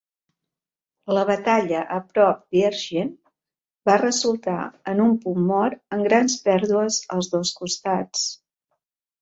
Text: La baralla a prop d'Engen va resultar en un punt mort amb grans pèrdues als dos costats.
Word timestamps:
La 1.17 1.25
baralla 1.29 1.81
a 1.95 1.97
prop 2.13 2.39
d'Engen 2.55 3.11
va 3.91 3.99
resultar 4.05 4.57
en 4.95 5.05
un 5.05 5.15
punt 5.27 5.47
mort 5.53 5.81
amb 5.99 6.09
grans 6.11 6.39
pèrdues 6.49 7.01
als 7.19 7.31
dos 7.37 7.53
costats. 7.61 8.27